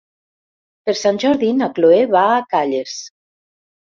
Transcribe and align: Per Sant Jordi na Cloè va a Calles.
Per 0.87 0.95
Sant 1.01 1.21
Jordi 1.23 1.51
na 1.59 1.69
Cloè 1.75 2.01
va 2.17 2.25
a 2.37 2.43
Calles. 2.55 2.97